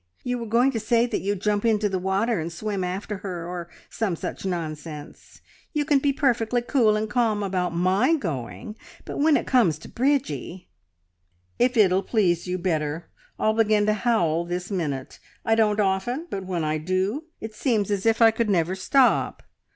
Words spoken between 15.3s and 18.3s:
I don't often, but when I do, it seems as if